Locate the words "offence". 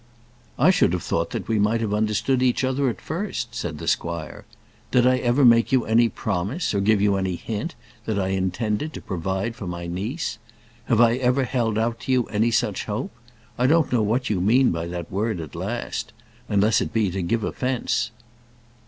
17.43-18.09